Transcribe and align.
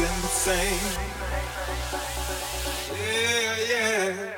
been 0.00 0.20
the 0.22 0.28
same. 0.28 0.80
Yeah, 2.96 3.56
yeah. 3.72 4.34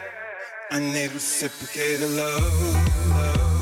I 0.71 0.79
need 0.81 1.13
reciprocated 1.13 2.11
love. 2.11 2.43
love, 2.43 3.09
love, 3.11 3.62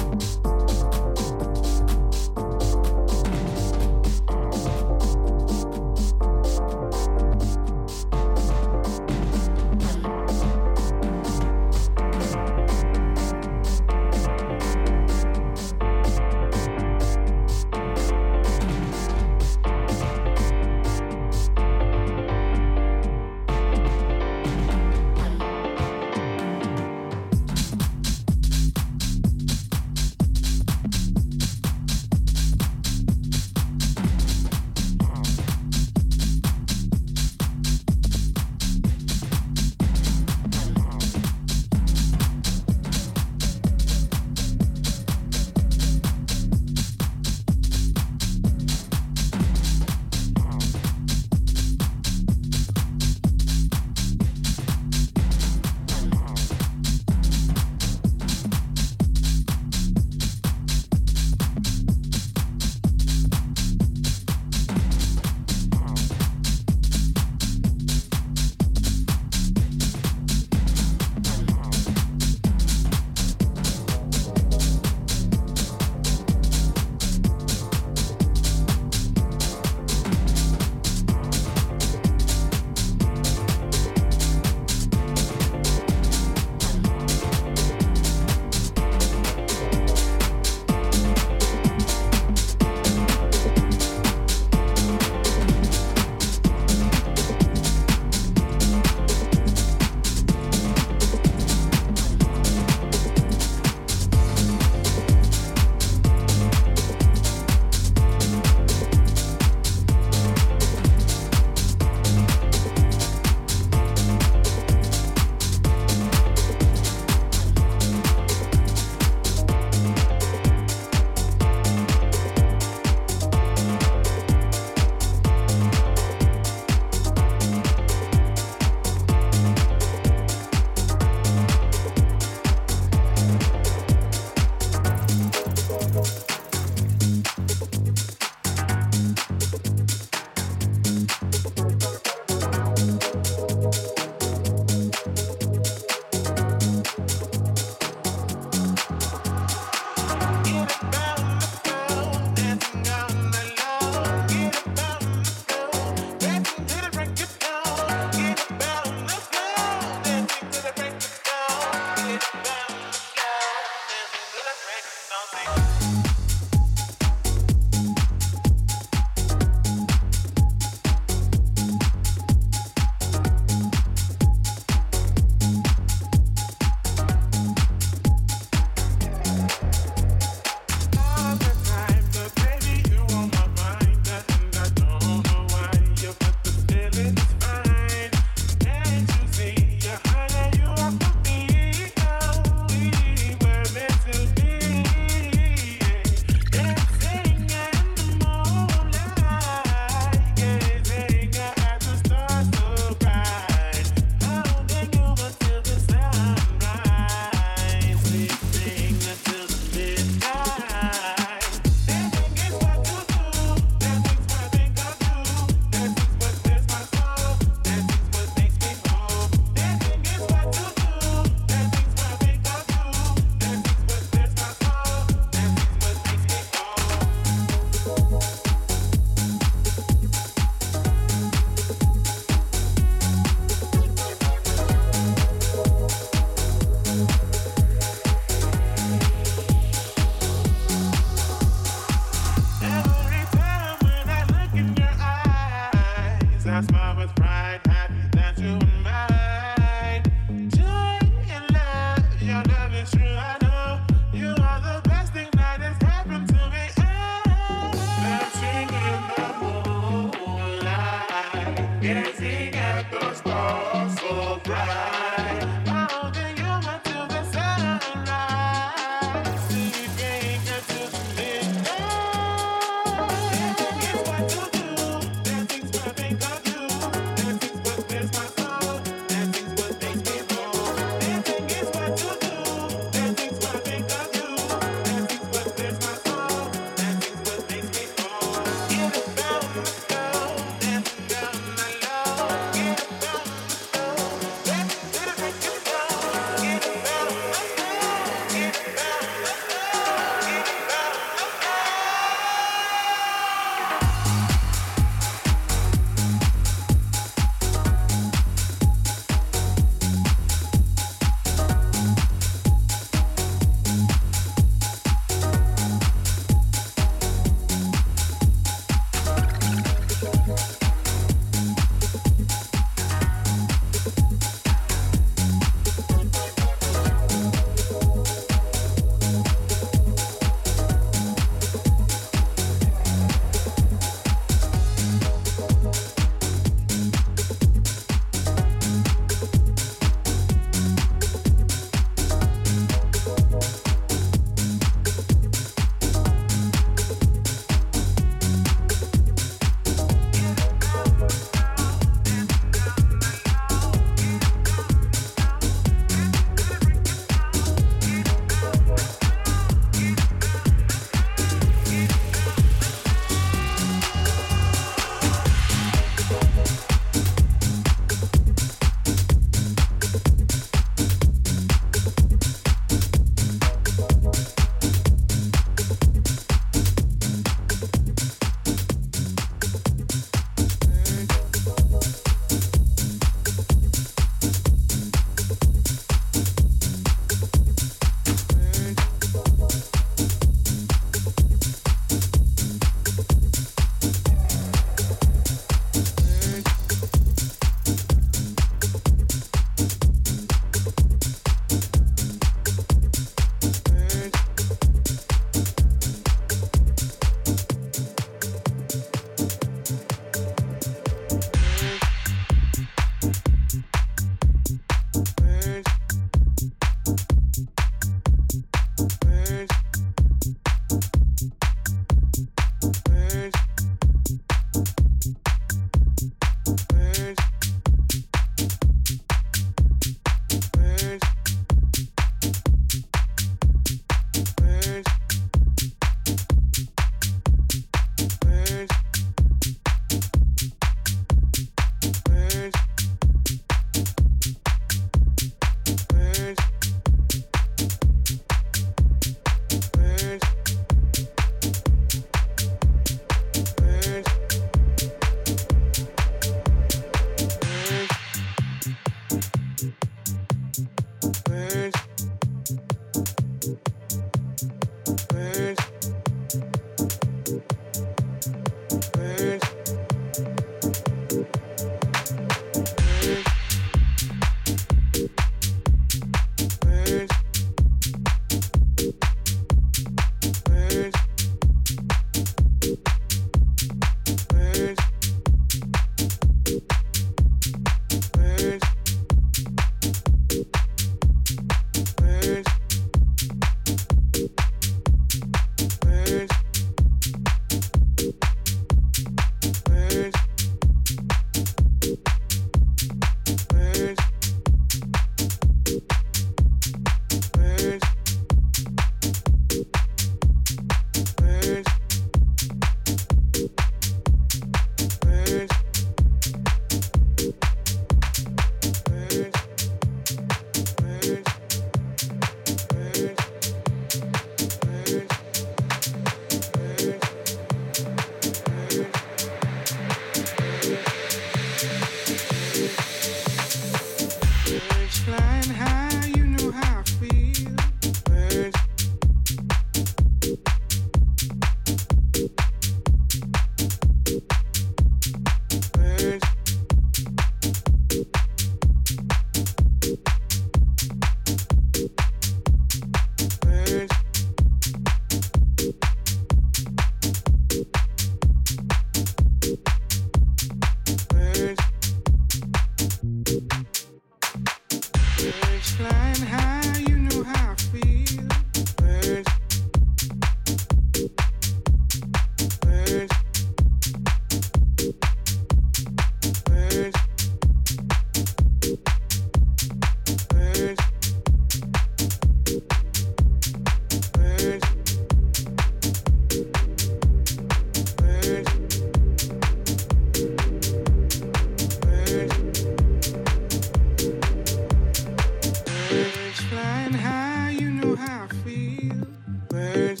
Birds 595.90 596.40
flying 596.42 596.92
high, 596.92 597.50
you 597.58 597.68
know 597.68 597.96
how 597.96 598.28
I 598.30 598.34
feel. 598.44 599.06
Birds, 599.48 600.00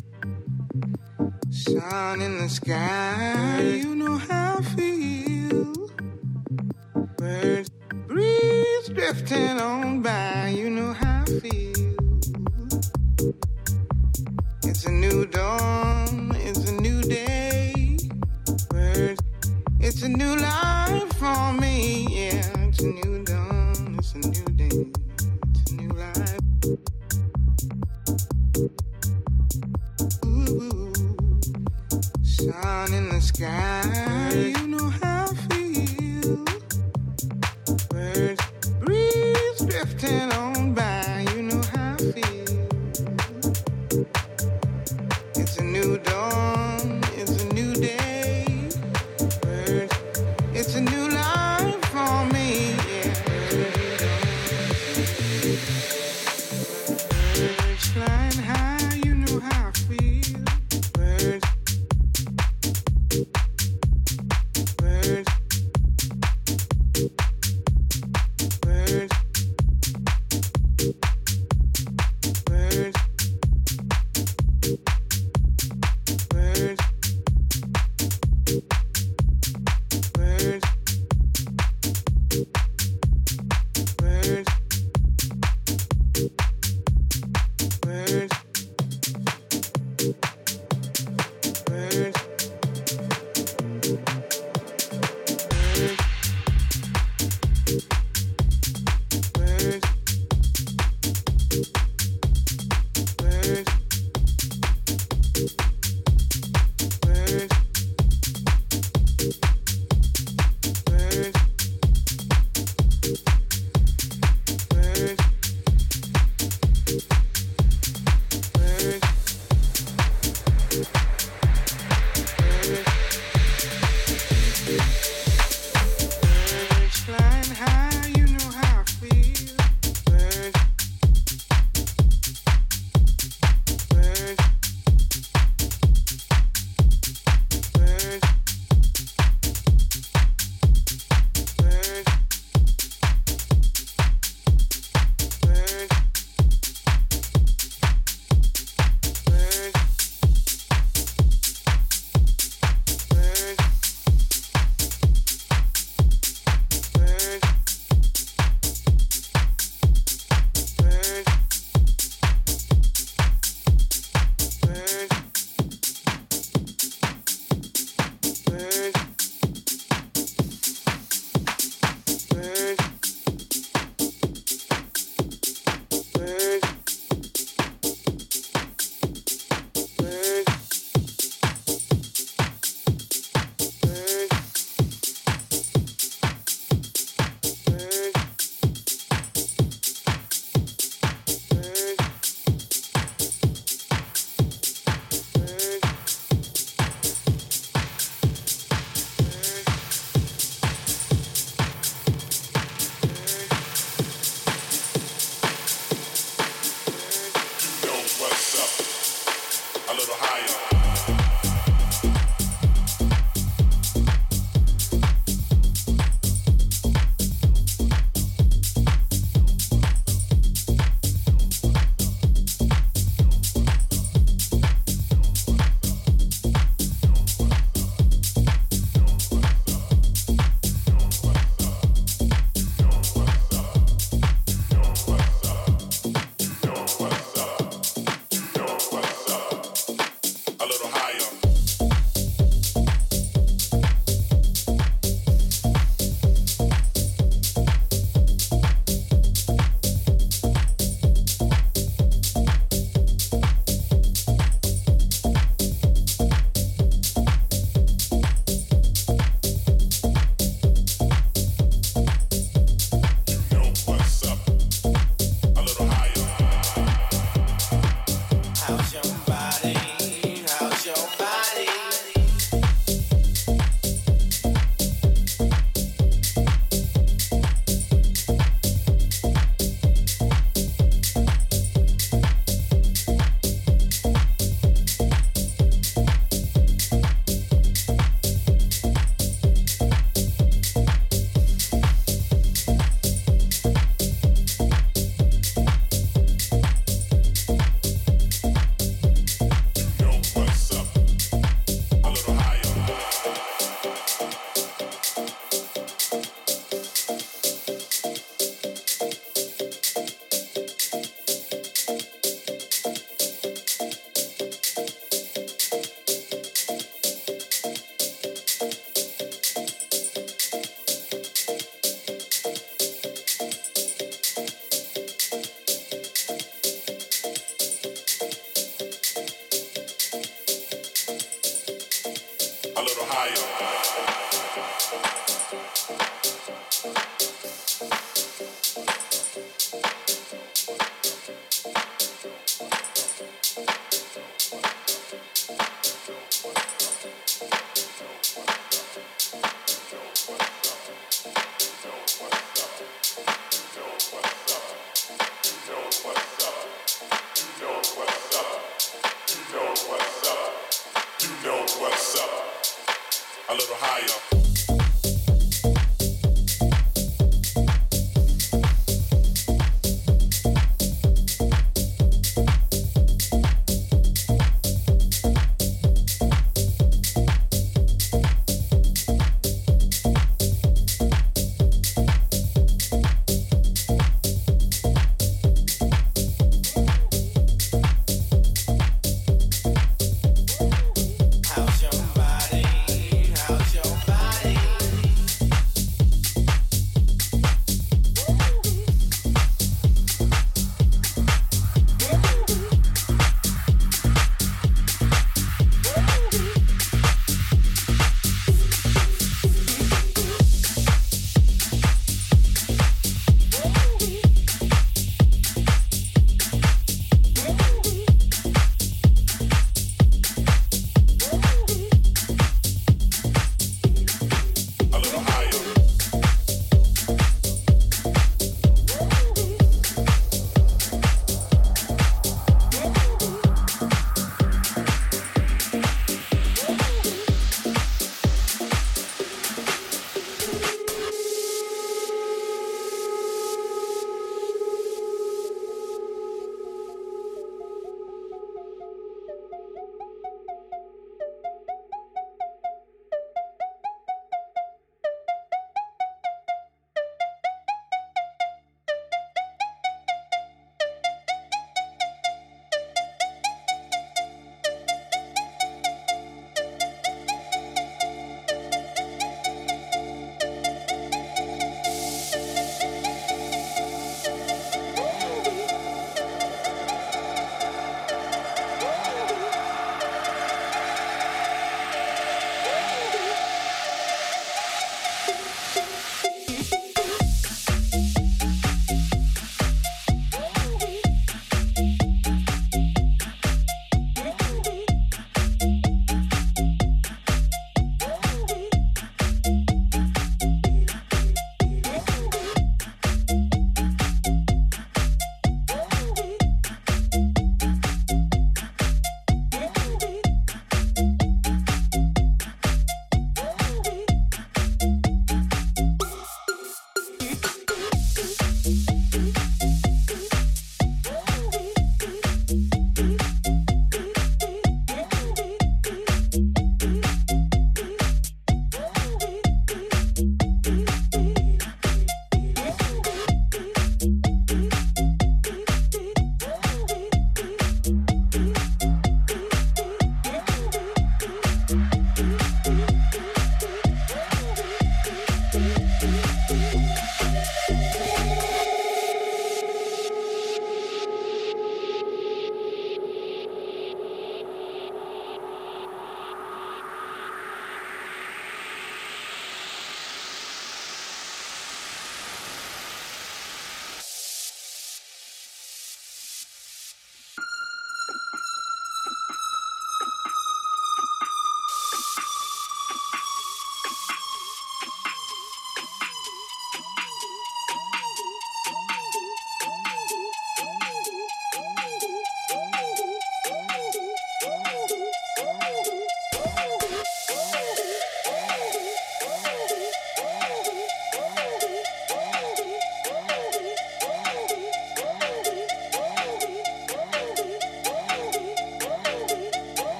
sun 1.50 2.20
in 2.20 2.38
the 2.38 2.48
sky, 2.48 3.80
you 3.82 3.96
know 3.96 4.16
how 4.16 4.58
I 4.58 4.62
feel. 4.62 5.90
Birds, 7.16 7.70
breeze 8.06 8.88
drifting 8.90 9.60
on. 9.60 9.89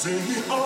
see 0.00 0.12
me 0.12 0.59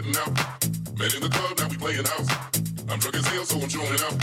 letting 0.00 0.16
out. 0.20 0.28
Man 0.98 1.10
in 1.14 1.20
the 1.20 1.28
club, 1.30 1.58
now 1.58 1.68
we 1.68 1.76
playing 1.76 2.04
house. 2.04 2.28
I'm 2.88 2.98
drunk 2.98 3.16
as 3.16 3.26
hell, 3.26 3.44
so 3.44 3.60
I'm 3.60 3.68
showing 3.68 4.00
out. 4.00 4.19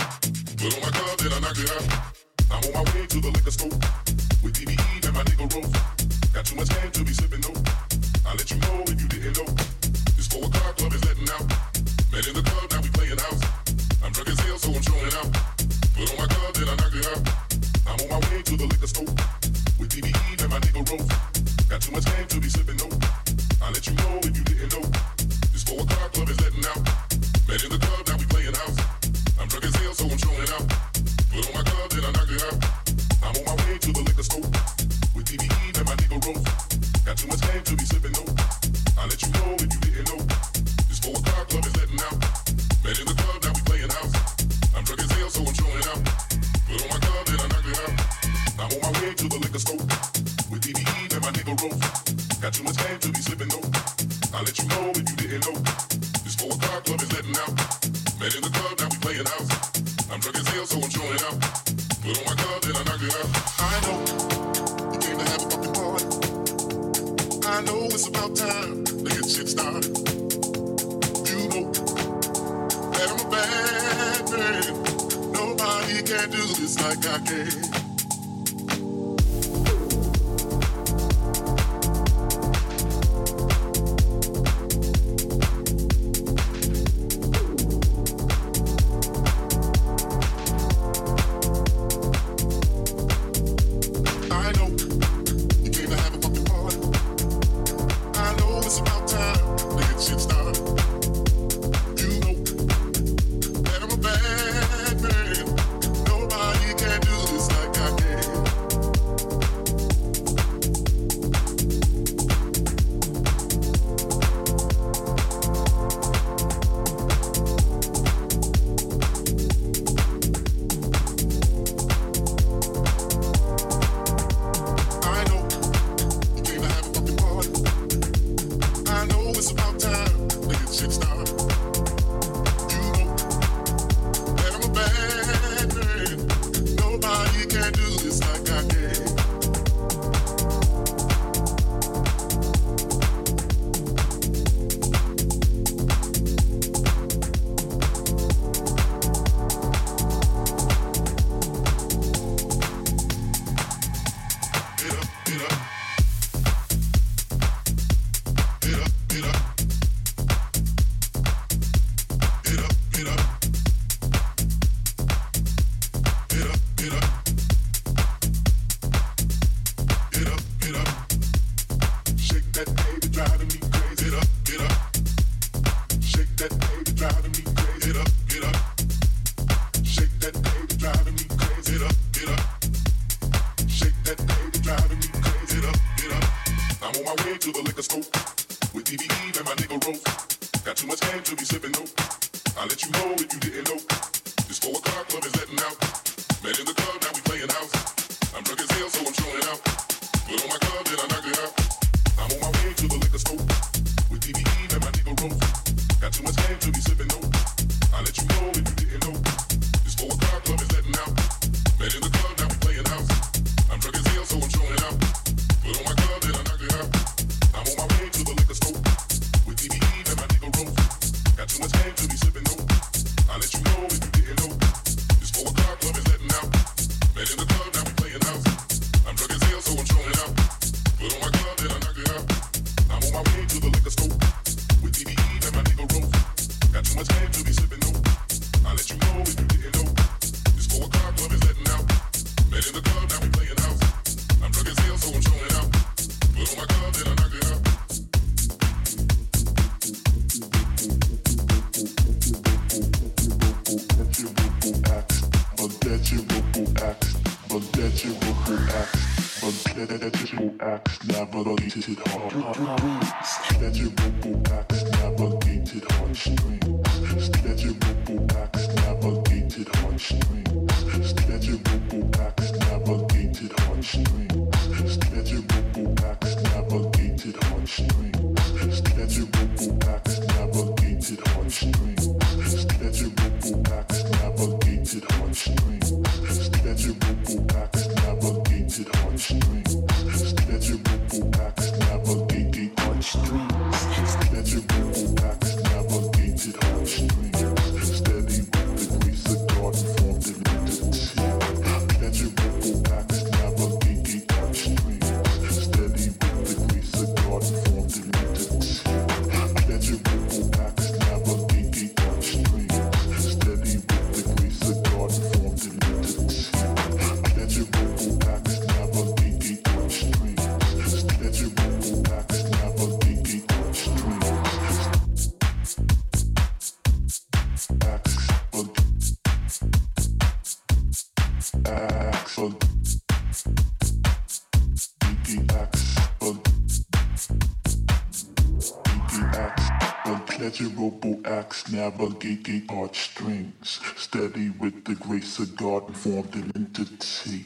Navigating 341.71 342.65
arch 342.69 342.99
strings, 343.11 343.79
steady 343.97 344.51
with 344.51 344.85
the 344.85 344.95
grace 344.95 345.39
of 345.39 345.55
God 345.57 345.95
formed 345.97 346.35
an 346.35 346.51
entity. 346.55 347.45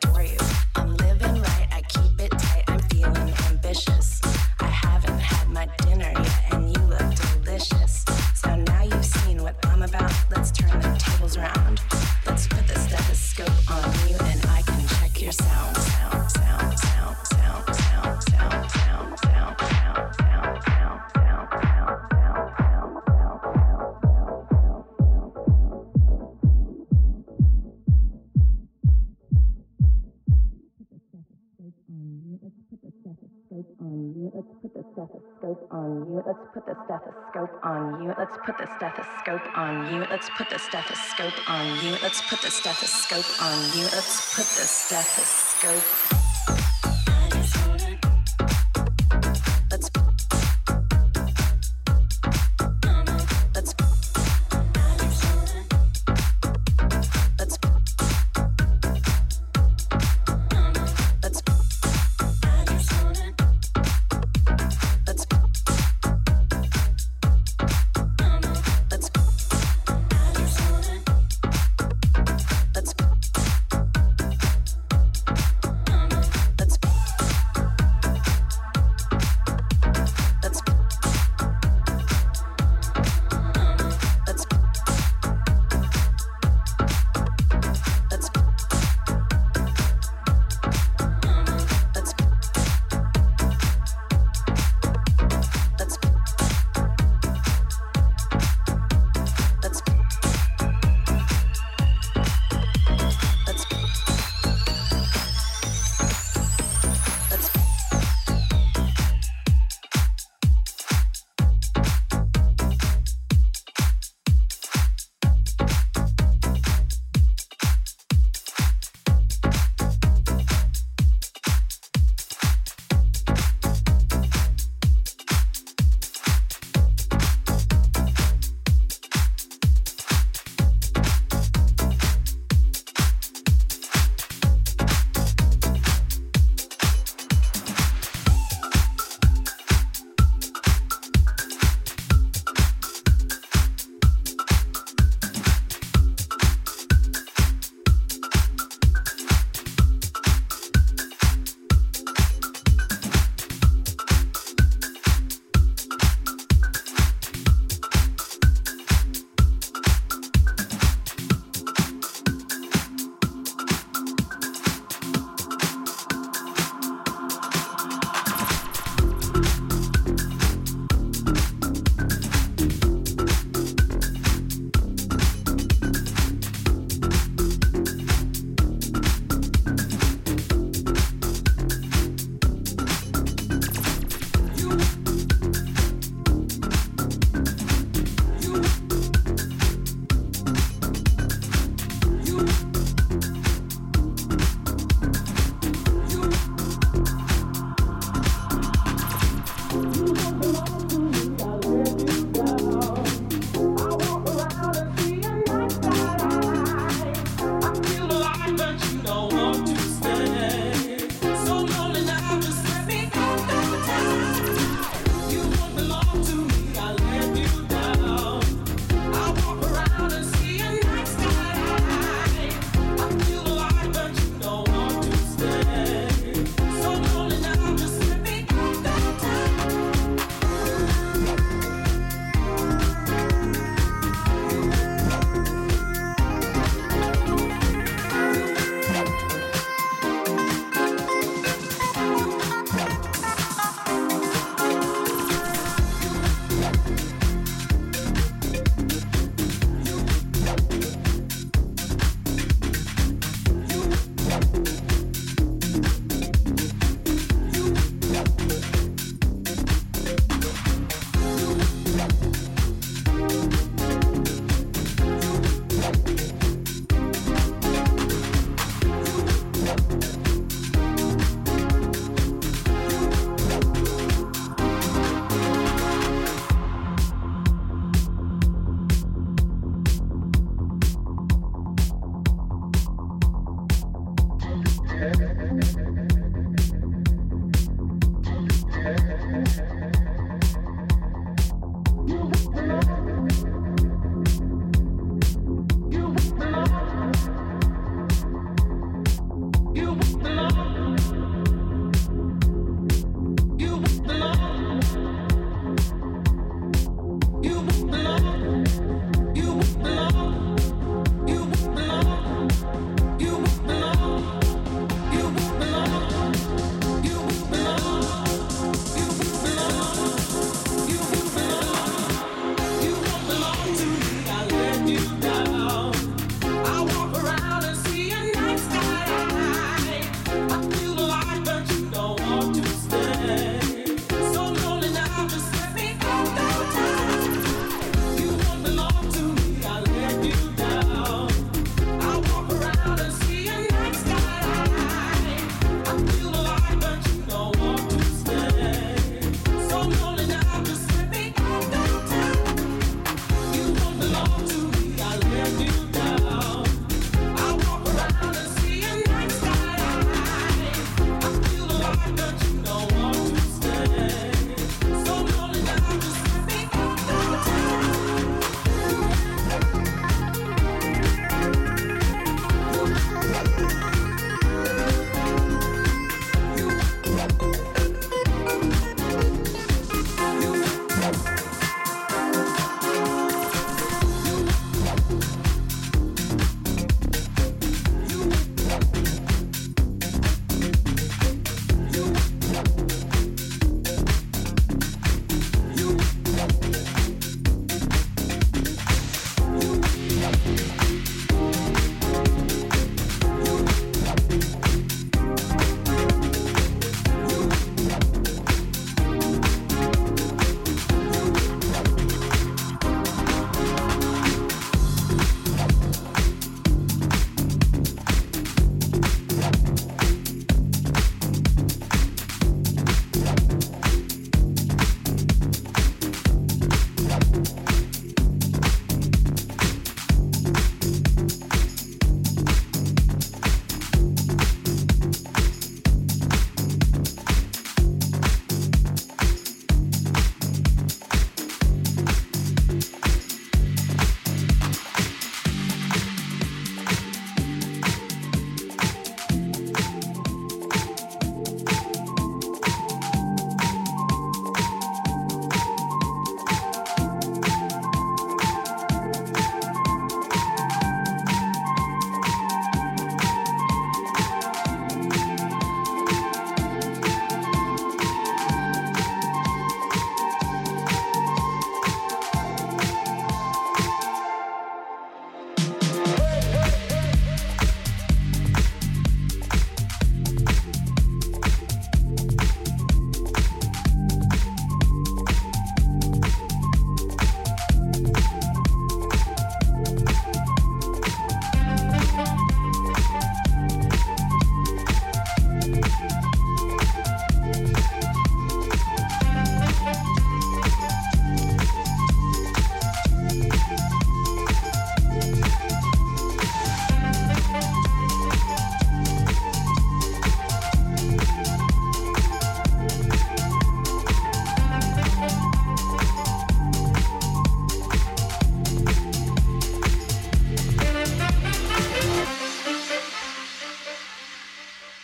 Put 0.00 0.03
on 39.54 39.92
you. 39.92 40.06
Let's 40.10 40.30
put 40.30 40.50
the 40.50 40.58
stethoscope 40.58 41.48
on 41.48 41.66
you. 41.84 41.96
Let's 42.02 42.22
put 42.28 42.40
the 42.42 42.50
stethoscope 42.50 43.42
on 43.42 43.58
you. 43.76 43.84
Let's 43.84 44.34
put 44.34 44.46
the 44.46 44.66
stethoscope. 44.66 46.13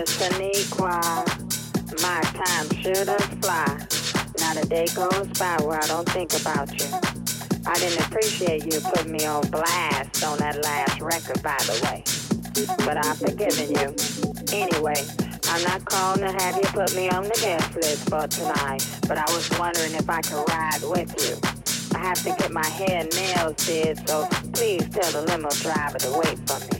Is 0.00 0.08
Shaniqua. 0.16 1.26
My 2.00 2.20
time 2.22 2.66
sure 2.80 3.04
does 3.04 3.22
fly. 3.42 3.66
Not 4.38 4.56
a 4.56 4.66
day 4.66 4.86
goes 4.94 5.28
by 5.38 5.58
where 5.62 5.78
I 5.78 5.86
don't 5.88 6.08
think 6.08 6.32
about 6.40 6.72
you. 6.80 6.86
I 7.66 7.74
didn't 7.78 8.06
appreciate 8.06 8.64
you 8.64 8.80
putting 8.80 9.12
me 9.12 9.26
on 9.26 9.46
blast 9.50 10.24
on 10.24 10.38
that 10.38 10.62
last 10.64 11.02
record, 11.02 11.42
by 11.42 11.58
the 11.68 11.76
way. 11.84 12.04
But 12.78 12.96
I've 13.04 13.18
forgiven 13.18 13.68
you. 13.76 13.94
Anyway, 14.56 15.04
I'm 15.50 15.62
not 15.64 15.84
calling 15.84 16.20
to 16.20 16.32
have 16.32 16.56
you 16.56 16.68
put 16.72 16.96
me 16.96 17.10
on 17.10 17.24
the 17.24 17.38
guest 17.38 17.76
list 17.76 18.08
for 18.08 18.26
tonight, 18.26 18.82
but 19.06 19.18
I 19.18 19.30
was 19.34 19.50
wondering 19.58 19.92
if 19.92 20.08
I 20.08 20.22
could 20.22 20.48
ride 20.48 20.80
with 20.82 21.12
you. 21.28 21.36
I 21.94 22.02
have 22.02 22.22
to 22.22 22.34
get 22.38 22.50
my 22.50 22.66
hair 22.66 23.00
and 23.00 23.14
nails 23.14 23.66
did, 23.66 24.08
so 24.08 24.26
please 24.54 24.88
tell 24.88 25.12
the 25.12 25.26
limo 25.28 25.50
driver 25.60 25.98
to 25.98 26.12
wait 26.24 26.38
for 26.48 26.58
me. 26.74 26.79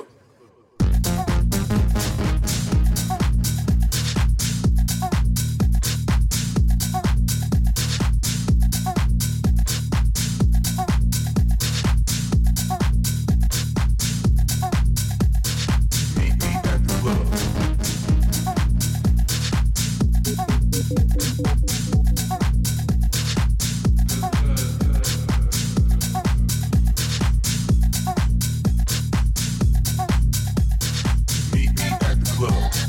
world. 32.41 32.80